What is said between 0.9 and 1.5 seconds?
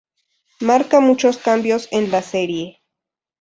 muchos